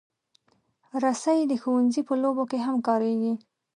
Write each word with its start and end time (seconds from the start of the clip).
رسۍ 1.03 1.39
د 1.47 1.51
ښوونځي 1.61 2.01
په 2.07 2.13
لوبو 2.21 2.43
کې 2.51 2.59
هم 2.65 2.75
کارېږي. 2.87 3.33